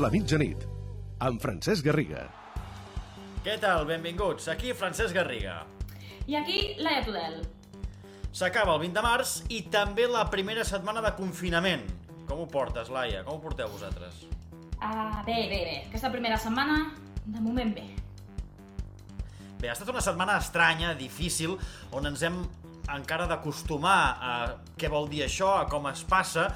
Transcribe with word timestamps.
de 0.00 0.06
la 0.06 0.12
mitjanit, 0.14 0.62
amb 1.20 1.42
Francesc 1.42 1.84
Garriga. 1.84 2.22
Què 3.44 3.58
tal? 3.60 3.82
Benvinguts. 3.84 4.46
Aquí 4.48 4.72
Francesc 4.72 5.12
Garriga. 5.12 5.58
I 6.24 6.38
aquí, 6.38 6.60
Laia 6.80 7.02
Tudel. 7.04 7.34
S'acaba 8.32 8.78
el 8.78 8.86
20 8.86 8.96
de 8.96 9.02
març 9.04 9.34
i 9.52 9.58
també 9.68 10.06
la 10.08 10.22
primera 10.32 10.64
setmana 10.64 11.02
de 11.04 11.10
confinament. 11.18 11.84
Com 12.30 12.40
ho 12.40 12.48
portes, 12.48 12.88
Laia? 12.88 13.20
Com 13.26 13.36
ho 13.36 13.44
porteu 13.44 13.68
vosaltres? 13.68 14.22
Uh, 14.78 15.20
bé, 15.26 15.36
bé, 15.50 15.60
bé. 15.68 15.76
Aquesta 15.90 16.08
primera 16.14 16.40
setmana, 16.40 16.78
de 17.26 17.44
moment 17.44 17.76
bé. 17.76 17.84
Bé, 19.60 19.68
ha 19.68 19.76
estat 19.76 19.92
una 19.92 20.00
setmana 20.00 20.38
estranya, 20.40 20.94
difícil, 20.96 21.58
on 21.92 22.08
ens 22.08 22.24
hem 22.24 22.40
encara 22.96 23.26
d'acostumar 23.30 23.98
a 24.20 24.32
què 24.78 24.88
vol 24.90 25.08
dir 25.10 25.22
això, 25.24 25.50
a 25.60 25.66
com 25.70 25.86
es 25.90 26.02
passa, 26.08 26.48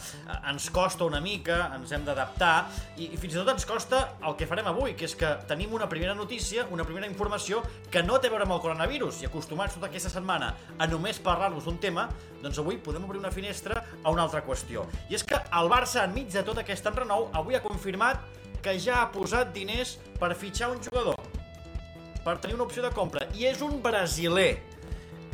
ens 0.50 0.68
costa 0.74 1.06
una 1.06 1.20
mica, 1.24 1.70
ens 1.76 1.92
hem 1.94 2.04
d'adaptar, 2.06 2.54
i, 2.96 3.10
i 3.14 3.20
fins 3.20 3.36
i 3.36 3.40
tot 3.40 3.52
ens 3.54 3.66
costa 3.68 4.00
el 4.24 4.36
que 4.38 4.48
farem 4.50 4.68
avui, 4.70 4.94
que 4.98 5.08
és 5.08 5.16
que 5.18 5.30
tenim 5.50 5.74
una 5.76 5.88
primera 5.90 6.14
notícia, 6.16 6.66
una 6.74 6.86
primera 6.88 7.08
informació 7.10 7.62
que 7.90 8.02
no 8.02 8.18
té 8.18 8.30
a 8.30 8.34
veure 8.34 8.48
amb 8.48 8.56
el 8.56 8.62
coronavirus, 8.64 9.22
i 9.22 9.30
acostumats 9.30 9.76
tota 9.78 9.90
aquesta 9.90 10.12
setmana 10.12 10.52
a 10.78 10.88
només 10.90 11.20
parlar-nos 11.22 11.68
d'un 11.68 11.78
tema, 11.82 12.08
doncs 12.42 12.60
avui 12.62 12.80
podem 12.82 13.04
obrir 13.06 13.22
una 13.22 13.32
finestra 13.34 13.84
a 14.02 14.10
una 14.10 14.26
altra 14.26 14.44
qüestió. 14.46 14.88
I 15.10 15.18
és 15.20 15.26
que 15.26 15.38
el 15.38 15.70
Barça, 15.72 16.04
enmig 16.04 16.32
de 16.32 16.44
tot 16.46 16.60
aquest 16.60 16.90
enrenou, 16.90 17.30
avui 17.32 17.56
ha 17.56 17.64
confirmat 17.64 18.20
que 18.64 18.78
ja 18.80 19.02
ha 19.02 19.08
posat 19.12 19.52
diners 19.52 19.98
per 20.20 20.32
fitxar 20.38 20.72
un 20.72 20.80
jugador 20.82 21.20
per 22.24 22.38
tenir 22.40 22.56
una 22.56 22.64
opció 22.64 22.82
de 22.82 22.90
compra, 22.96 23.26
i 23.36 23.44
és 23.44 23.60
un 23.62 23.82
brasiler. 23.84 24.56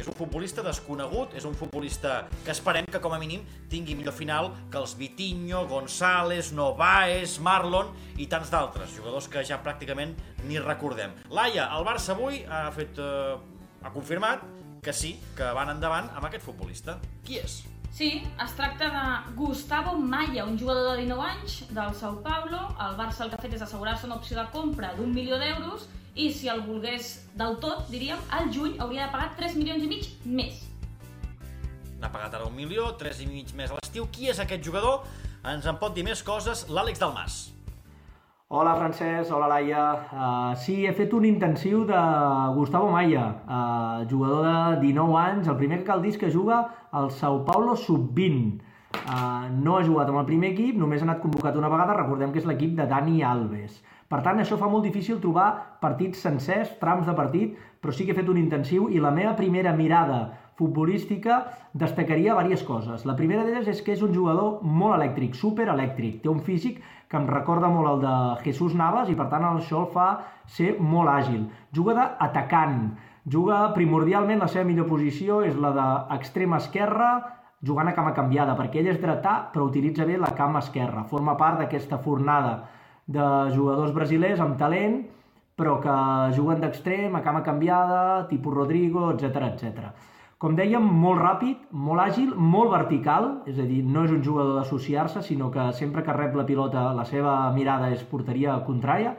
És 0.00 0.08
un 0.08 0.16
futbolista 0.16 0.62
desconegut, 0.64 1.34
és 1.36 1.44
un 1.44 1.56
futbolista 1.58 2.22
que 2.44 2.54
esperem 2.54 2.86
que 2.88 3.00
com 3.04 3.12
a 3.12 3.18
mínim 3.20 3.42
tingui 3.68 3.96
millor 3.98 4.16
final 4.16 4.48
que 4.72 4.80
els 4.80 4.94
Vitinho, 4.96 5.66
González, 5.68 6.54
Novaes, 6.56 7.36
Marlon 7.44 7.92
i 8.16 8.28
tants 8.30 8.48
d'altres, 8.52 8.94
jugadors 8.96 9.28
que 9.28 9.44
ja 9.44 9.60
pràcticament 9.60 10.16
ni 10.48 10.56
recordem. 10.62 11.12
Laia, 11.28 11.68
el 11.76 11.84
Barça 11.84 12.16
avui 12.16 12.40
ha 12.48 12.68
fet 12.72 12.96
eh, 12.96 13.36
ha 13.82 13.92
confirmat 13.92 14.46
que 14.80 14.96
sí, 14.96 15.18
que 15.36 15.52
van 15.56 15.74
endavant 15.74 16.08
amb 16.16 16.30
aquest 16.30 16.48
futbolista. 16.48 16.96
Qui 17.26 17.42
és? 17.42 17.60
Sí, 17.90 18.22
es 18.42 18.52
tracta 18.54 18.88
de 18.88 19.34
Gustavo 19.34 19.98
Maya, 19.98 20.44
un 20.44 20.58
jugador 20.58 20.92
de 20.92 21.02
19 21.02 21.22
anys 21.22 21.74
del 21.74 21.94
Sao 21.94 22.22
Paulo. 22.22 22.68
El 22.78 22.96
Barça 22.96 23.24
el 23.24 23.30
que 23.30 23.36
ha 23.36 23.42
fet 23.42 23.56
és 23.58 23.64
assegurar-se 23.66 24.06
una 24.06 24.16
opció 24.16 24.38
de 24.38 24.46
compra 24.54 24.94
d'un 24.96 25.10
milió 25.12 25.36
d'euros 25.42 25.88
i 26.14 26.30
si 26.32 26.48
el 26.48 26.62
volgués 26.62 27.26
del 27.36 27.58
tot, 27.60 27.88
diríem, 27.90 28.18
al 28.30 28.48
juny 28.54 28.78
hauria 28.78 29.06
de 29.06 29.12
pagar 29.12 29.34
3 29.36 29.58
milions 29.58 29.84
i 29.84 29.90
mig 29.90 30.08
més. 30.24 30.64
N'ha 32.00 32.08
pagat 32.08 32.38
ara 32.38 32.46
un 32.46 32.54
milió, 32.56 32.92
3 32.96 33.24
i 33.26 33.28
mig 33.28 33.54
més 33.58 33.74
a 33.74 33.78
l'estiu. 33.78 34.06
Qui 34.14 34.30
és 34.30 34.38
aquest 34.40 34.64
jugador? 34.64 35.02
Ens 35.44 35.66
en 35.66 35.78
pot 35.82 35.92
dir 35.94 36.06
més 36.06 36.22
coses 36.22 36.68
l'Àlex 36.70 37.02
Dalmas. 37.02 37.40
Hola 38.50 38.72
Francesc, 38.74 39.30
hola 39.30 39.46
Laia. 39.46 39.82
Uh, 40.10 40.54
sí, 40.58 40.80
he 40.86 40.90
fet 40.94 41.12
un 41.14 41.26
intensiu 41.28 41.84
de 41.86 41.98
Gustavo 42.56 42.88
Maya, 42.90 43.28
uh, 43.46 44.06
jugador 44.10 44.46
de 44.46 44.80
19 44.86 45.18
anys. 45.20 45.50
El 45.52 45.58
primer 45.60 45.82
que 45.82 45.86
cal 45.90 46.02
dir 46.02 46.14
és 46.14 46.18
que 46.18 46.32
juga 46.34 46.64
al 46.92 47.10
Sao 47.10 47.44
Paulo 47.44 47.76
Sub-20. 47.76 48.60
Uh, 48.90 49.46
no 49.62 49.76
ha 49.78 49.84
jugat 49.86 50.10
amb 50.10 50.18
el 50.22 50.26
primer 50.26 50.50
equip, 50.50 50.76
només 50.78 51.02
ha 51.02 51.06
anat 51.06 51.22
convocat 51.22 51.56
una 51.56 51.70
vegada, 51.70 51.94
recordem 51.98 52.32
que 52.34 52.42
és 52.42 52.48
l'equip 52.48 52.74
de 52.78 52.88
Dani 52.90 53.22
Alves. 53.22 53.78
Per 54.10 54.18
tant, 54.24 54.40
això 54.42 54.56
fa 54.58 54.66
molt 54.66 54.82
difícil 54.82 55.20
trobar 55.22 55.78
partits 55.82 56.24
sencers, 56.24 56.72
trams 56.80 57.06
de 57.06 57.14
partit, 57.14 57.58
però 57.78 57.94
sí 57.94 58.04
que 58.04 58.10
he 58.10 58.18
fet 58.18 58.30
un 58.32 58.40
intensiu 58.40 58.88
i 58.90 58.98
la 58.98 59.12
meva 59.14 59.36
primera 59.38 59.70
mirada 59.76 60.24
futbolística 60.58 61.36
destacaria 61.72 62.34
diverses 62.34 62.64
coses. 62.66 63.04
La 63.08 63.14
primera 63.16 63.44
d'elles 63.46 63.70
és 63.70 63.82
que 63.86 63.94
és 63.94 64.02
un 64.02 64.12
jugador 64.16 64.64
molt 64.66 64.98
elèctric, 64.98 65.38
super 65.38 65.68
elèctric. 65.72 66.18
Té 66.24 66.32
un 66.32 66.42
físic 66.44 66.82
que 67.10 67.18
em 67.20 67.30
recorda 67.30 67.70
molt 67.72 67.92
el 67.92 68.02
de 68.02 68.16
Jesús 68.44 68.74
Navas 68.78 69.08
i 69.10 69.16
per 69.18 69.28
tant 69.30 69.46
això 69.48 69.84
el 69.84 69.88
fa 69.94 70.08
ser 70.58 70.74
molt 70.78 71.10
àgil. 71.14 71.46
Juga 71.74 71.94
d'atacant, 71.96 72.82
juga 73.28 73.72
primordialment 73.74 74.40
la 74.40 74.48
seva 74.48 74.64
millor 74.68 74.88
posició 74.88 75.42
és 75.44 75.56
la 75.60 75.72
d'extrema 75.76 76.60
esquerra, 76.62 77.10
jugant 77.62 77.88
a 77.88 77.94
cama 77.94 78.14
canviada, 78.16 78.56
perquè 78.56 78.80
ell 78.80 78.92
és 78.94 79.00
dretà 79.00 79.50
però 79.52 79.66
utilitza 79.68 80.06
bé 80.08 80.16
la 80.16 80.32
cama 80.36 80.62
esquerra. 80.64 81.04
Forma 81.04 81.36
part 81.36 81.60
d'aquesta 81.60 81.98
fornada 82.00 82.60
de 83.06 83.26
jugadors 83.54 83.92
brasilers 83.92 84.40
amb 84.40 84.56
talent, 84.58 85.02
però 85.60 85.76
que 85.82 85.96
juguen 86.36 86.60
d'extrem, 86.62 87.14
a 87.16 87.20
cama 87.20 87.42
canviada, 87.44 88.26
tipus 88.30 88.54
Rodrigo, 88.54 89.10
etc 89.12 89.44
etc. 89.50 89.90
Com 90.40 90.54
dèiem, 90.56 90.80
molt 90.80 91.20
ràpid, 91.20 91.66
molt 91.76 92.00
àgil, 92.00 92.30
molt 92.32 92.70
vertical, 92.72 93.26
és 93.50 93.58
a 93.60 93.66
dir, 93.68 93.82
no 93.84 94.06
és 94.06 94.14
un 94.14 94.22
jugador 94.24 94.56
d'associar-se, 94.56 95.20
sinó 95.26 95.50
que 95.52 95.66
sempre 95.76 96.00
que 96.06 96.14
rep 96.16 96.38
la 96.38 96.46
pilota 96.48 96.86
la 96.96 97.04
seva 97.04 97.34
mirada 97.52 97.90
és 97.92 98.06
porteria 98.08 98.56
contrària, 98.64 99.12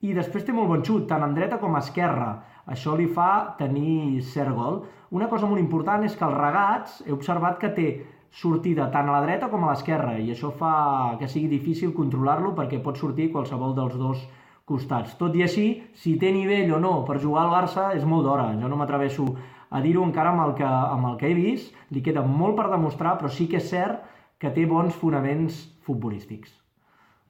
i 0.00 0.14
després 0.16 0.46
té 0.46 0.54
molt 0.56 0.70
bon 0.72 0.84
xut, 0.84 1.04
tant 1.10 1.22
en 1.26 1.36
dreta 1.36 1.58
com 1.60 1.76
a 1.76 1.82
esquerra. 1.84 2.30
Això 2.66 2.96
li 2.96 3.06
fa 3.06 3.56
tenir 3.58 4.22
cert 4.24 4.54
gol. 4.56 4.82
Una 5.12 5.28
cosa 5.28 5.46
molt 5.46 5.60
important 5.60 6.04
és 6.06 6.16
que 6.16 6.24
els 6.24 6.38
regats, 6.38 7.02
he 7.06 7.12
observat 7.12 7.58
que 7.60 7.72
té 7.76 7.88
sortida 8.34 8.88
tant 8.90 9.08
a 9.08 9.14
la 9.14 9.22
dreta 9.22 9.50
com 9.50 9.62
a 9.62 9.70
l'esquerra 9.70 10.16
i 10.18 10.32
això 10.32 10.50
fa 10.58 11.16
que 11.20 11.28
sigui 11.30 11.50
difícil 11.52 11.92
controlar-lo 11.94 12.54
perquè 12.56 12.80
pot 12.82 12.98
sortir 12.98 13.30
qualsevol 13.30 13.76
dels 13.76 13.94
dos 14.00 14.24
costats. 14.66 15.14
Tot 15.20 15.36
i 15.36 15.44
així, 15.44 15.66
si 15.94 16.16
té 16.18 16.32
nivell 16.32 16.72
o 16.74 16.80
no 16.80 16.94
per 17.06 17.20
jugar 17.22 17.44
al 17.44 17.52
Barça 17.52 17.90
és 17.94 18.06
molt 18.08 18.26
d'hora. 18.26 18.48
Jo 18.58 18.70
no 18.70 18.80
m'atrevesso 18.80 19.28
a 19.70 19.80
dir-ho 19.84 20.02
encara 20.06 20.32
amb 20.32 20.44
el, 20.46 20.54
que, 20.58 20.66
amb 20.66 21.10
el 21.10 21.16
que 21.20 21.30
he 21.30 21.36
vist, 21.36 21.74
li 21.90 22.02
queda 22.02 22.24
molt 22.26 22.56
per 22.58 22.70
demostrar, 22.72 23.16
però 23.20 23.30
sí 23.30 23.46
que 23.50 23.60
és 23.60 23.70
cert 23.70 24.02
que 24.40 24.52
té 24.54 24.66
bons 24.70 24.96
fonaments 24.98 25.64
futbolístics. 25.86 26.52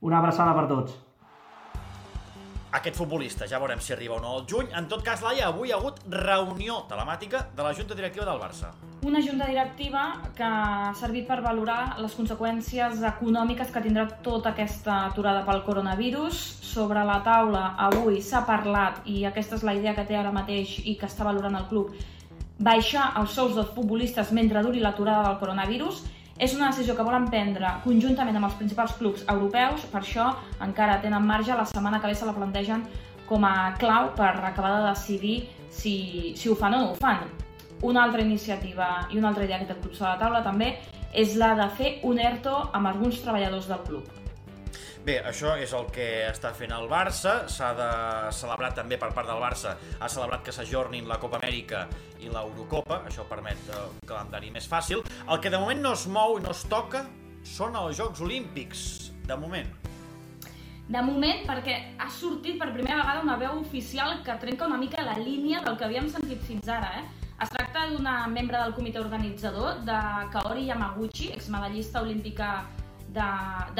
Una 0.04 0.20
abraçada 0.20 0.54
per 0.56 0.68
tots 0.70 0.96
aquest 2.74 2.96
futbolista. 2.98 3.46
Ja 3.50 3.60
veurem 3.62 3.80
si 3.80 3.92
arriba 3.94 4.16
o 4.16 4.20
no 4.20 4.32
al 4.34 4.46
juny. 4.50 4.72
En 4.74 4.88
tot 4.90 5.04
cas, 5.06 5.22
Laia, 5.22 5.48
avui 5.48 5.70
hi 5.70 5.72
ha 5.74 5.78
hagut 5.78 6.00
reunió 6.10 6.82
telemàtica 6.90 7.46
de 7.54 7.62
la 7.62 7.72
Junta 7.74 7.94
Directiva 7.94 8.26
del 8.26 8.40
Barça. 8.42 8.72
Una 9.04 9.20
junta 9.20 9.46
directiva 9.46 10.04
que 10.34 10.44
ha 10.44 10.92
servit 10.96 11.26
per 11.28 11.42
valorar 11.44 11.98
les 12.00 12.14
conseqüències 12.16 13.02
econòmiques 13.04 13.70
que 13.70 13.82
tindrà 13.84 14.06
tota 14.24 14.54
aquesta 14.54 15.04
aturada 15.10 15.44
pel 15.44 15.62
coronavirus. 15.66 16.40
Sobre 16.74 17.04
la 17.04 17.20
taula 17.22 17.74
avui 17.86 18.22
s'ha 18.24 18.42
parlat, 18.48 19.02
i 19.04 19.24
aquesta 19.28 19.60
és 19.60 19.62
la 19.62 19.76
idea 19.76 19.94
que 19.94 20.06
té 20.08 20.16
ara 20.16 20.32
mateix 20.32 20.78
i 20.84 20.96
que 20.96 21.06
està 21.06 21.26
valorant 21.28 21.60
el 21.60 21.68
club, 21.68 21.94
baixar 22.58 23.12
els 23.20 23.34
sous 23.36 23.54
dels 23.54 23.70
futbolistes 23.76 24.32
mentre 24.32 24.62
duri 24.62 24.80
l'aturada 24.80 25.28
del 25.28 25.38
coronavirus 25.38 26.02
és 26.38 26.54
una 26.54 26.70
decisió 26.72 26.96
que 26.96 27.06
volen 27.06 27.28
prendre 27.30 27.68
conjuntament 27.84 28.36
amb 28.36 28.48
els 28.48 28.56
principals 28.58 28.94
clubs 28.98 29.22
europeus, 29.30 29.84
per 29.92 30.00
això 30.02 30.30
encara 30.64 31.00
tenen 31.02 31.26
marge, 31.26 31.54
la 31.54 31.66
setmana 31.70 32.00
que 32.00 32.10
ve 32.10 32.16
se 32.18 32.26
la 32.26 32.34
plantegen 32.34 32.82
com 33.28 33.44
a 33.46 33.74
clau 33.78 34.10
per 34.18 34.32
acabar 34.34 34.74
de 34.80 34.88
decidir 34.88 35.36
si, 35.70 36.34
si 36.36 36.50
ho 36.50 36.56
fan 36.58 36.74
o 36.74 36.80
no 36.82 36.90
ho 36.90 36.98
fan. 36.98 37.22
Una 37.82 38.02
altra 38.04 38.22
iniciativa 38.22 39.06
i 39.12 39.18
una 39.18 39.30
altra 39.30 39.44
idea 39.44 39.60
que 39.60 39.70
té 39.70 39.76
el 39.76 39.80
club 39.80 39.94
sobre 39.94 40.14
la 40.14 40.20
taula 40.20 40.42
també 40.42 40.74
és 41.14 41.38
la 41.38 41.54
de 41.54 41.70
fer 41.78 41.96
un 42.02 42.18
ERTO 42.18 42.58
amb 42.74 42.90
alguns 42.90 43.22
treballadors 43.22 43.70
del 43.70 43.82
club. 43.86 44.12
Bé, 45.04 45.18
això 45.20 45.50
és 45.60 45.72
el 45.76 45.84
que 45.92 46.04
està 46.30 46.54
fent 46.56 46.70
el 46.72 46.86
Barça, 46.88 47.42
s'ha 47.52 47.74
de 47.76 47.88
celebrar 48.32 48.70
també 48.72 48.96
per 48.96 49.10
part 49.12 49.28
del 49.28 49.42
Barça, 49.42 49.74
ha 50.00 50.08
celebrat 50.08 50.40
que 50.46 50.54
s'ajornin 50.56 51.04
la 51.10 51.18
Copa 51.20 51.36
Amèrica 51.42 51.82
i 52.24 52.30
l'Eurocopa, 52.32 53.02
això 53.04 53.26
permet 53.28 53.68
eh, 53.68 53.82
un 53.84 54.00
calendari 54.08 54.48
més 54.54 54.64
fàcil. 54.70 55.04
El 55.24 55.40
que 55.40 55.48
de 55.48 55.56
moment 55.56 55.78
no 55.80 55.90
es 55.96 56.02
mou 56.04 56.34
i 56.36 56.42
no 56.44 56.50
es 56.52 56.58
toca 56.68 57.00
són 57.48 57.76
els 57.80 57.96
Jocs 57.96 58.20
Olímpics, 58.20 58.80
de 59.24 59.36
moment. 59.40 59.70
De 60.84 61.00
moment, 61.00 61.38
perquè 61.46 61.76
ha 61.96 62.10
sortit 62.12 62.58
per 62.60 62.66
primera 62.74 62.98
vegada 62.98 63.22
una 63.24 63.38
veu 63.40 63.54
oficial 63.62 64.18
que 64.26 64.34
trenca 64.42 64.66
una 64.68 64.76
mica 64.76 65.04
la 65.06 65.14
línia 65.16 65.62
del 65.64 65.78
que 65.80 65.86
havíem 65.86 66.10
sentit 66.12 66.42
fins 66.44 66.68
ara, 66.68 66.90
eh? 67.00 67.30
Es 67.40 67.52
tracta 67.54 67.86
d'una 67.88 68.18
membre 68.34 68.60
del 68.60 68.74
comitè 68.76 69.00
organitzador, 69.00 69.80
de 69.88 70.00
Kaori 70.34 70.66
Yamaguchi, 70.66 71.30
exmedallista 71.38 72.02
olímpica 72.04 72.50
de, 73.16 73.28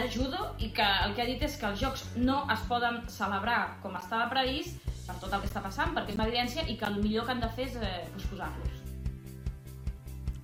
de 0.01 0.07
judo 0.17 0.55
i 0.65 0.71
que 0.73 0.87
el 1.05 1.13
que 1.13 1.27
ha 1.27 1.29
dit 1.29 1.45
és 1.45 1.59
que 1.61 1.69
els 1.69 1.83
jocs 1.83 2.07
no 2.17 2.39
es 2.57 2.65
poden 2.71 3.03
celebrar 3.19 3.83
com 3.85 4.01
estava 4.01 4.31
previst 4.33 4.81
per 5.05 5.19
tot 5.21 5.29
el 5.29 5.45
que 5.45 5.53
està 5.53 5.61
passant, 5.61 5.93
perquè 5.93 6.17
és 6.17 6.19
una 6.23 6.31
evidència 6.31 6.65
i 6.65 6.79
que 6.81 6.89
el 6.89 7.03
millor 7.05 7.29
que 7.29 7.37
han 7.37 7.45
de 7.45 7.53
fer 7.53 7.69
és 7.69 7.77
eh, 7.85 7.93
posposar-los 8.17 8.84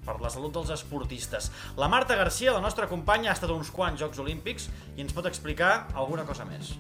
per 0.07 0.19
la 0.21 0.31
salut 0.33 0.55
dels 0.55 0.73
esportistes. 0.75 1.51
La 1.81 1.89
Marta 1.89 2.17
Garcia, 2.19 2.55
la 2.57 2.65
nostra 2.65 2.89
companya, 2.91 3.31
ha 3.31 3.39
estat 3.39 3.51
a 3.51 3.59
uns 3.59 3.73
quants 3.75 4.01
Jocs 4.01 4.23
Olímpics 4.23 4.71
i 4.97 5.05
ens 5.05 5.17
pot 5.17 5.29
explicar 5.31 5.75
alguna 5.95 6.27
cosa 6.29 6.49
més. 6.49 6.75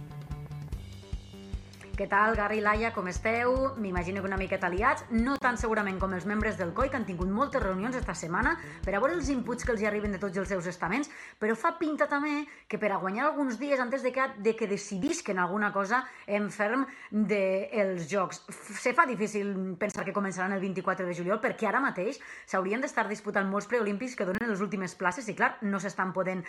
Què 2.00 2.06
tal, 2.08 2.32
Garri 2.32 2.56
i 2.56 2.62
Laia, 2.64 2.94
com 2.96 3.10
esteu? 3.10 3.74
M'imagino 3.76 4.22
que 4.22 4.28
una 4.30 4.38
miqueta 4.40 4.70
liats, 4.72 5.02
no 5.12 5.34
tan 5.36 5.58
segurament 5.60 5.98
com 6.00 6.14
els 6.16 6.24
membres 6.24 6.54
del 6.56 6.70
COI, 6.72 6.88
que 6.88 6.96
han 6.96 7.04
tingut 7.04 7.28
moltes 7.28 7.60
reunions 7.60 7.98
esta 7.98 8.14
setmana 8.16 8.54
per 8.86 8.94
a 8.94 9.02
veure 9.04 9.18
els 9.18 9.28
inputs 9.28 9.68
que 9.68 9.74
els 9.74 9.82
hi 9.82 9.88
arriben 9.90 10.16
de 10.16 10.20
tots 10.22 10.40
els 10.40 10.48
seus 10.48 10.64
estaments, 10.72 11.10
però 11.36 11.52
fa 11.52 11.74
pinta 11.76 12.08
també 12.08 12.46
que 12.72 12.80
per 12.80 12.88
a 12.94 13.00
guanyar 13.02 13.26
alguns 13.26 13.58
dies 13.60 13.84
antes 13.84 14.00
de 14.00 14.14
que, 14.16 14.30
de 14.40 14.56
que 14.56 14.70
decidisquen 14.70 15.44
alguna 15.44 15.74
cosa 15.76 16.00
en 16.24 16.48
ferm 16.48 16.86
dels 17.10 18.08
de 18.08 18.08
Jocs. 18.08 18.46
Se 18.80 18.96
fa 18.96 19.04
difícil 19.04 19.52
pensar 19.76 20.08
que 20.08 20.16
començaran 20.16 20.56
el 20.56 20.64
24 20.64 21.04
de 21.04 21.20
juliol 21.20 21.44
perquè 21.44 21.68
ara 21.68 21.84
mateix 21.84 22.16
s'haurien 22.48 22.80
d'estar 22.80 23.10
disputant 23.12 23.52
molts 23.52 23.68
preolímpics 23.68 24.16
que 24.16 24.24
donen 24.24 24.48
les 24.48 24.64
últimes 24.64 24.96
places 24.96 25.28
i, 25.28 25.36
clar, 25.36 25.58
no 25.68 25.76
s'estan 25.76 26.16
podent 26.16 26.46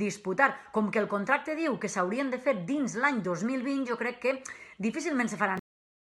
disputar. 0.00 0.54
Com 0.72 0.88
que 0.88 1.04
el 1.04 1.12
contracte 1.12 1.60
diu 1.60 1.76
que 1.76 1.92
s'haurien 1.92 2.32
de 2.32 2.40
fer 2.40 2.62
dins 2.64 2.96
l'any 2.96 3.20
2020, 3.20 3.90
jo 3.92 4.00
crec 4.00 4.22
que 4.24 4.38
difícilment 4.78 5.30
se 5.30 5.36
faran 5.36 5.60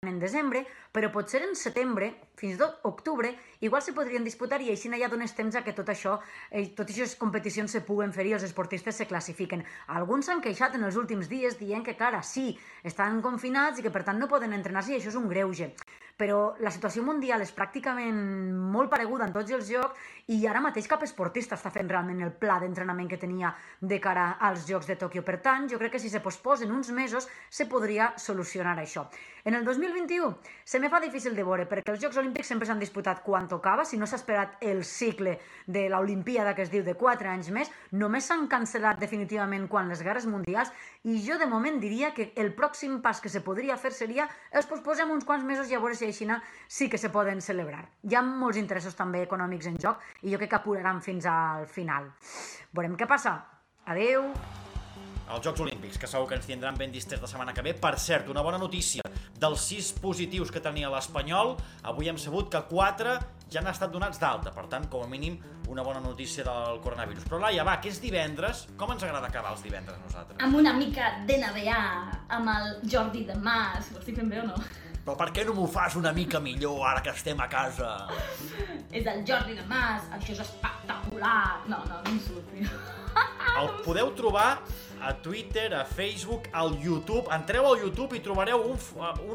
en 0.05 0.19
desembre, 0.19 0.63
però 0.93 1.09
potser 1.11 1.41
en 1.43 1.55
setembre, 1.57 2.11
fins 2.39 2.55
i 2.55 2.59
tot 2.59 2.83
octubre, 2.85 3.31
igual 3.65 3.81
se 3.81 3.93
podrien 3.97 4.23
disputar 4.23 4.61
i 4.61 4.69
així 4.69 4.91
ja 5.01 5.09
dones 5.09 5.33
temps 5.33 5.55
a 5.55 5.63
que 5.63 5.73
tot 5.73 5.89
això, 5.89 6.19
eh, 6.51 6.67
totes 6.77 6.95
aquestes 6.95 7.19
competicions 7.19 7.71
se 7.71 7.81
puguen 7.81 8.13
fer 8.13 8.27
i 8.27 8.33
els 8.33 8.43
esportistes 8.43 8.95
se 8.95 9.07
classifiquen. 9.07 9.65
Alguns 9.87 10.25
s'han 10.25 10.41
queixat 10.41 10.75
en 10.75 10.83
els 10.83 10.95
últims 10.95 11.29
dies 11.29 11.57
dient 11.59 11.83
que, 11.83 11.95
clar, 11.95 12.23
sí, 12.23 12.57
estan 12.83 13.21
confinats 13.21 13.79
i 13.79 13.83
que 13.83 13.91
per 13.91 14.03
tant 14.03 14.19
no 14.19 14.27
poden 14.27 14.53
entrenar-se 14.53 14.93
i 14.93 14.99
això 14.99 15.09
és 15.09 15.15
un 15.15 15.27
greuge 15.27 15.73
però 16.17 16.55
la 16.63 16.71
situació 16.71 17.03
mundial 17.03 17.43
és 17.43 17.51
pràcticament 17.55 18.19
molt 18.71 18.91
pareguda 18.91 19.27
en 19.27 19.33
tots 19.35 19.51
els 19.51 19.67
jocs 19.67 20.11
i 20.31 20.39
ara 20.47 20.61
mateix 20.63 20.87
cap 20.87 21.03
esportista 21.03 21.57
està 21.59 21.69
fent 21.73 21.89
realment 21.91 22.23
el 22.23 22.31
pla 22.39 22.55
d'entrenament 22.61 23.09
que 23.11 23.19
tenia 23.21 23.51
de 23.81 23.99
cara 24.01 24.37
als 24.39 24.63
Jocs 24.69 24.87
de 24.87 24.95
Tòquio. 25.01 25.25
Per 25.27 25.37
tant, 25.43 25.67
jo 25.69 25.77
crec 25.81 25.95
que 25.95 26.01
si 26.01 26.09
se 26.09 26.23
posposen 26.23 26.71
uns 26.71 26.89
mesos 26.95 27.27
se 27.49 27.67
podria 27.67 28.13
solucionar 28.17 28.77
això. 28.79 29.05
En 29.45 29.53
el 29.53 29.65
2021 29.65 30.39
se 30.63 30.79
me 30.79 30.89
fa 30.89 30.99
difícil 31.03 31.35
de 31.35 31.43
veure 31.45 31.67
perquè 31.69 31.93
els 31.93 32.01
Jocs 32.01 32.17
Olímpics 32.17 32.47
sempre 32.49 32.65
s'han 32.65 32.81
disputat 32.81 33.21
quan 33.21 33.45
tocava, 33.51 33.85
si 33.85 33.99
no 33.99 34.07
s'ha 34.07 34.17
esperat 34.17 34.55
el 34.65 34.83
cicle 34.83 35.35
de 35.67 35.85
l'Olimpíada 35.91 36.55
que 36.55 36.63
es 36.65 36.71
diu 36.73 36.81
de 36.81 36.95
4 36.97 37.29
anys 37.29 37.51
més, 37.53 37.69
només 37.91 38.25
s'han 38.25 38.47
cancel·lat 38.49 38.97
definitivament 39.03 39.67
quan 39.69 39.91
les 39.91 40.01
guerres 40.01 40.25
mundials 40.25 40.71
i 41.03 41.19
jo 41.21 41.37
de 41.37 41.45
moment 41.45 41.77
diria 41.77 42.13
que 42.15 42.31
el 42.41 42.55
pròxim 42.57 42.97
pas 43.03 43.21
que 43.21 43.29
se 43.29 43.43
podria 43.45 43.77
fer 43.77 43.93
seria 43.93 44.25
els 44.49 44.65
posposem 44.65 45.11
uns 45.13 45.27
quants 45.27 45.45
mesos 45.45 45.69
i 45.69 45.77
a 45.77 45.83
veure 45.83 45.93
si 45.93 46.04
així 46.11 46.27
sí 46.67 46.89
que 46.89 46.97
se 46.97 47.09
poden 47.09 47.41
celebrar. 47.41 47.85
Hi 48.03 48.15
ha 48.15 48.21
molts 48.21 48.57
interessos 48.57 48.95
també 48.95 49.23
econòmics 49.23 49.67
en 49.67 49.77
joc 49.77 50.01
i 50.23 50.31
jo 50.31 50.37
crec 50.37 50.49
que 50.49 50.61
apuraran 50.61 51.01
fins 51.01 51.25
al 51.25 51.67
final. 51.67 52.11
Veurem 52.73 52.95
què 52.95 53.07
passa. 53.07 53.39
Adeu! 53.85 54.31
Els 55.25 55.41
Jocs 55.41 55.61
Olímpics, 55.63 55.97
que 55.97 56.07
segur 56.07 56.27
que 56.29 56.35
ens 56.37 56.45
tindran 56.45 56.75
ben 56.77 56.91
distres 56.93 57.21
la 57.21 57.27
setmana 57.27 57.53
que 57.53 57.63
ve. 57.65 57.73
Per 57.73 57.95
cert, 57.97 58.29
una 58.29 58.43
bona 58.45 58.59
notícia. 58.61 59.01
Dels 59.41 59.63
sis 59.71 59.89
positius 59.97 60.51
que 60.53 60.61
tenia 60.61 60.91
l'Espanyol, 60.93 61.55
avui 61.89 62.11
hem 62.11 62.19
sabut 62.21 62.51
que 62.53 62.61
quatre 62.69 63.17
ja 63.49 63.61
han 63.61 63.71
estat 63.71 63.91
donats 63.93 64.21
d'alta. 64.21 64.53
Per 64.53 64.67
tant, 64.69 64.85
com 64.91 65.01
a 65.01 65.09
mínim, 65.09 65.39
una 65.73 65.83
bona 65.85 65.99
notícia 66.03 66.45
del 66.45 66.79
coronavirus. 66.85 67.25
Però 67.25 67.41
Laia, 67.41 67.65
va, 67.65 67.79
que 67.81 67.89
és 67.89 67.99
divendres. 68.03 68.67
Com 68.77 68.93
ens 68.93 69.05
agrada 69.07 69.31
acabar 69.33 69.55
els 69.57 69.65
divendres 69.65 69.97
a 69.97 70.05
nosaltres? 70.05 70.39
Amb 70.45 70.61
una 70.61 70.75
mica 70.77 71.15
de 71.25 71.39
NBA, 71.41 71.83
amb 72.37 72.53
el 72.57 72.73
Jordi 72.85 73.25
de 73.25 73.37
Mas. 73.41 73.89
Ho 73.95 74.01
estic 74.03 74.21
fent 74.21 74.29
bé 74.29 74.43
o 74.43 74.49
no? 74.51 74.61
Però 75.05 75.13
per 75.19 75.27
què 75.29 75.43
no 75.45 75.53
m'ho 75.53 75.67
fas 75.69 75.93
una 75.99 76.09
mica 76.17 76.39
millor 76.41 76.79
ara 76.89 77.03
que 77.05 77.11
estem 77.13 77.37
a 77.43 77.45
casa? 77.45 77.91
És 78.89 79.05
el 79.05 79.21
Jordi 79.27 79.53
de 79.53 79.65
Mas, 79.69 80.07
això 80.17 80.33
és 80.33 80.41
espectacular. 80.41 81.61
No, 81.69 81.83
no, 81.85 81.99
no 82.01 82.13
insulti. 82.15 82.65
El 83.61 83.69
podeu 83.85 84.09
trobar 84.17 84.47
a 85.05 85.13
Twitter, 85.21 85.67
a 85.77 85.83
Facebook, 85.85 86.49
al 86.57 86.73
YouTube. 86.81 87.29
Entreu 87.37 87.69
al 87.69 87.85
YouTube 87.85 88.17
i 88.17 88.23
trobareu 88.25 88.65
un, 88.71 88.81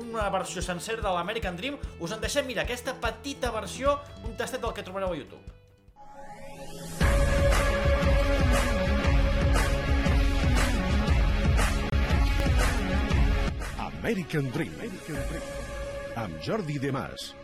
una 0.03 0.27
versió 0.35 0.65
sencera 0.67 1.07
de 1.07 1.15
l'American 1.15 1.55
Dream. 1.57 1.79
Us 2.03 2.19
en 2.19 2.27
deixem 2.27 2.51
mirar 2.51 2.67
aquesta 2.67 2.99
petita 2.99 3.55
versió, 3.55 4.01
un 4.27 4.35
tastet 4.35 4.67
del 4.67 4.75
que 4.75 4.83
trobareu 4.83 5.15
a 5.15 5.23
YouTube. 5.23 5.60
American 14.01 14.51
Dream. 14.51 14.73
American 14.79 15.21
Dream. 15.29 15.43
Amb 16.17 16.41
Jordi 16.41 16.79
De 16.79 16.91
Mas. 16.91 17.40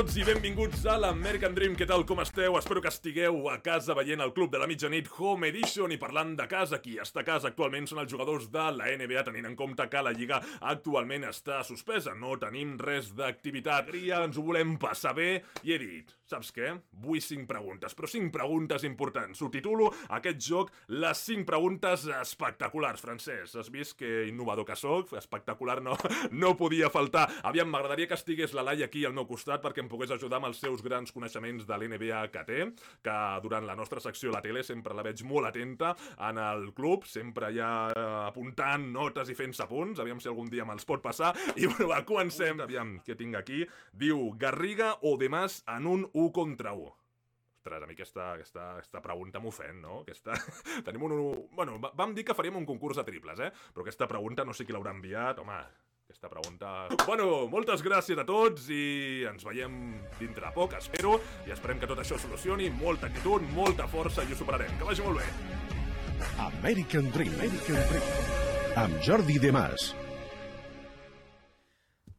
Tots 0.00 0.16
i 0.16 0.22
benvinguts 0.24 0.86
a 0.88 0.94
l'American 0.96 1.52
Dream. 1.52 1.74
Què 1.76 1.84
tal, 1.84 2.06
com 2.08 2.22
esteu? 2.22 2.54
Espero 2.56 2.80
que 2.80 2.88
estigueu 2.88 3.50
a 3.52 3.58
casa 3.60 3.92
veient 3.98 4.22
el 4.24 4.30
Club 4.32 4.48
de 4.54 4.60
la 4.62 4.68
Mitjanit 4.70 5.10
Home 5.18 5.50
Edition 5.50 5.92
i 5.92 5.98
parlant 6.00 6.30
de 6.38 6.46
casa. 6.48 6.78
Qui 6.80 6.94
està 7.02 7.20
a 7.20 7.26
casa 7.26 7.50
actualment 7.50 7.84
són 7.90 8.00
els 8.00 8.08
jugadors 8.08 8.46
de 8.54 8.64
la 8.78 8.86
NBA, 8.96 9.26
tenint 9.26 9.50
en 9.50 9.58
compte 9.58 9.84
que 9.92 10.00
la 10.00 10.14
Lliga 10.16 10.38
actualment 10.72 11.26
està 11.28 11.58
suspesa. 11.68 12.14
No 12.16 12.38
tenim 12.40 12.78
res 12.80 13.10
d'activitat. 13.18 13.92
I 14.00 14.14
ens 14.22 14.40
ho 14.40 14.46
volem 14.46 14.78
passar 14.80 15.12
bé 15.18 15.28
i 15.68 15.74
he 15.74 15.78
dit, 15.82 16.14
saps 16.30 16.54
què? 16.56 16.70
Vull 17.04 17.20
cinc 17.20 17.44
preguntes, 17.50 17.92
però 17.98 18.08
cinc 18.08 18.32
preguntes 18.32 18.86
importants. 18.88 19.42
Ho 19.42 19.50
titulo 19.52 19.90
aquest 20.16 20.40
joc 20.46 20.72
Les 20.88 21.26
cinc 21.28 21.44
preguntes 21.48 22.06
espectaculars. 22.22 23.04
Francesc, 23.04 23.58
has 23.60 23.68
vist 23.74 23.98
que 24.00 24.24
innovador 24.30 24.64
que 24.64 24.78
sóc? 24.80 25.12
Espectacular 25.18 25.80
no, 25.84 25.98
no 26.40 26.56
podia 26.56 26.88
faltar. 26.88 27.26
Aviam, 27.44 27.68
m'agradaria 27.68 28.08
que 28.08 28.16
estigués 28.16 28.56
la 28.56 28.64
Laia 28.64 28.88
aquí 28.88 29.04
al 29.04 29.16
meu 29.16 29.28
costat 29.28 29.60
perquè 29.60 29.84
em 29.84 29.89
pogués 29.90 30.12
ajudar 30.14 30.40
amb 30.40 30.50
els 30.50 30.60
seus 30.62 30.84
grans 30.86 31.12
coneixements 31.14 31.66
de 31.68 31.78
l'NBA 31.78 32.22
que 32.32 32.44
té, 32.48 32.60
que 33.04 33.16
durant 33.44 33.66
la 33.66 33.76
nostra 33.78 34.02
secció 34.02 34.30
a 34.30 34.38
la 34.38 34.44
tele 34.44 34.64
sempre 34.66 34.96
la 34.96 35.04
veig 35.06 35.24
molt 35.26 35.50
atenta 35.50 35.94
en 36.28 36.40
el 36.40 36.70
club, 36.76 37.06
sempre 37.10 37.50
ja 37.56 37.72
eh, 37.90 38.06
apuntant 38.28 38.86
notes 38.94 39.32
i 39.32 39.36
fent-se 39.38 39.66
punts, 39.70 40.00
aviam 40.00 40.22
si 40.22 40.30
algun 40.30 40.50
dia 40.52 40.66
me'ls 40.68 40.88
pot 40.88 41.02
passar, 41.04 41.34
i 41.60 41.66
bueno, 41.66 41.90
va, 41.92 42.00
comencem, 42.08 42.62
aviam, 42.62 42.98
què 43.06 43.18
tinc 43.18 43.38
aquí, 43.40 43.64
diu 43.92 44.30
Garriga 44.40 44.96
o 45.02 45.16
Demas 45.20 45.62
en 45.68 45.90
un 45.90 46.08
1 46.12 46.32
contra 46.36 46.74
1. 46.76 46.96
Ostres, 47.60 47.82
a 47.84 47.86
mi 47.86 47.92
aquesta, 47.92 48.30
aquesta, 48.38 48.62
aquesta 48.78 49.02
pregunta 49.04 49.40
m'ofèn, 49.42 49.82
no? 49.82 49.98
Aquesta... 50.00 50.32
Tenim 50.86 51.04
un... 51.04 51.12
Bueno, 51.52 51.76
vam 51.76 52.14
dir 52.16 52.24
que 52.24 52.36
faríem 52.36 52.56
un 52.56 52.64
concurs 52.64 52.96
de 52.96 53.04
triples, 53.04 53.42
eh? 53.44 53.50
Però 53.74 53.84
aquesta 53.84 54.08
pregunta 54.08 54.46
no 54.48 54.54
sé 54.56 54.64
qui 54.64 54.72
l'haurà 54.72 54.94
enviat. 54.96 55.42
Home, 55.44 55.58
aquesta 56.10 56.28
pregunta... 56.28 56.88
Bueno, 57.06 57.46
moltes 57.46 57.84
gràcies 57.86 58.18
a 58.18 58.24
tots 58.26 58.66
i 58.74 59.22
ens 59.30 59.44
veiem 59.46 59.74
dintre 60.18 60.42
de 60.42 60.50
poc, 60.56 60.74
espero, 60.74 61.20
i 61.46 61.54
esperem 61.54 61.78
que 61.78 61.86
tot 61.86 62.02
això 62.02 62.18
solucioni, 62.18 62.66
molta 62.80 63.06
actitud, 63.06 63.46
molta 63.54 63.86
força 63.86 64.26
i 64.26 64.34
ho 64.34 64.38
superarem. 64.38 64.74
Que 64.80 64.88
vagi 64.88 65.06
molt 65.06 65.22
bé. 65.22 65.28
American 66.48 67.12
Dream, 67.14 67.30
American 67.38 67.78
Dream, 67.92 68.10
amb 68.82 68.98
Jordi 69.06 69.38
De 69.38 69.54
Mas. 69.54 69.92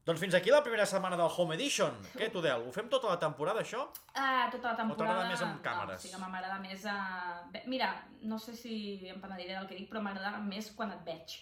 Doncs 0.08 0.24
fins 0.24 0.40
aquí 0.40 0.56
la 0.56 0.64
primera 0.64 0.88
setmana 0.88 1.20
del 1.20 1.28
Home 1.28 1.60
Edition. 1.60 2.00
Què, 2.16 2.32
Tudel? 2.32 2.64
Ho 2.66 2.72
fem 2.74 2.88
tota 2.90 3.12
la 3.12 3.20
temporada, 3.20 3.62
això? 3.62 3.84
Ah, 4.16 4.48
tota 4.50 4.72
la 4.72 4.80
temporada... 4.80 4.96
O 4.96 5.04
t'agrada 5.04 5.30
més 5.36 5.44
amb 5.46 5.62
càmeres? 5.68 6.00
No, 6.00 6.08
sí 6.08 6.16
que 6.16 6.24
m'agrada 6.24 6.64
més... 6.64 6.88
Uh... 6.88 7.68
Mira, 7.70 7.94
no 8.24 8.40
sé 8.40 8.56
si 8.58 8.74
em 9.12 9.20
penediré 9.22 9.60
del 9.60 9.68
que 9.68 9.78
dic, 9.78 9.92
però 9.92 10.02
m'agrada 10.08 10.40
més 10.48 10.72
quan 10.80 10.96
et 10.96 11.04
veig 11.06 11.42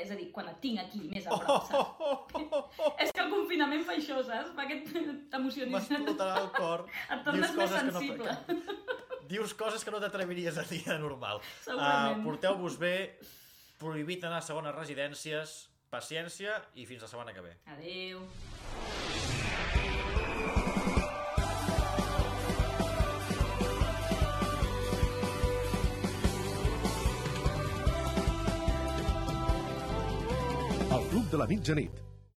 és 0.00 0.10
a 0.10 0.16
dir, 0.18 0.28
quan 0.34 0.48
et 0.50 0.58
tinc 0.62 0.80
aquí 0.82 1.02
més 1.10 1.26
a 1.26 1.38
prop, 1.38 1.66
saps? 1.68 1.74
Oh, 1.80 2.10
oh, 2.10 2.40
oh, 2.40 2.62
oh. 2.86 2.92
és 3.02 3.12
que 3.14 3.22
el 3.24 3.30
confinament 3.32 3.84
fa 3.86 3.96
això, 3.96 4.20
saps? 4.26 4.52
Fa 4.56 4.66
que 4.70 4.80
t'emocionis. 5.32 5.74
M'explotarà 5.74 6.40
el 6.44 6.50
cor. 6.56 6.86
Et 7.10 7.26
tornes 7.26 7.56
més 7.58 7.74
sensible. 7.76 8.36
Que 8.46 8.56
no, 8.56 8.76
que, 8.76 9.26
dius 9.30 9.54
coses 9.54 9.84
que 9.86 9.94
no 9.94 10.00
t'atreviries 10.02 10.58
a 10.58 10.66
dir 10.70 10.82
de 10.86 10.98
normal. 11.02 11.42
Segurament. 11.64 12.20
Uh, 12.20 12.24
Porteu-vos 12.26 12.78
bé, 12.80 12.96
prohibit 13.80 14.26
anar 14.26 14.42
a 14.42 14.46
segones 14.46 14.74
residències, 14.76 15.70
paciència 15.90 16.58
i 16.74 16.86
fins 16.90 17.06
la 17.06 17.10
setmana 17.10 17.34
que 17.36 17.46
ve. 17.46 17.54
Adeu. 17.76 18.26
Club 31.10 31.28
de 31.28 31.36
la 31.36 31.46
Mitjanit 31.46 32.09